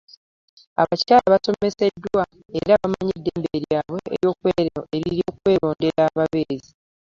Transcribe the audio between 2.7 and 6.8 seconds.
bamanyi eddembe lyabwe eryokwerondera ababeezi.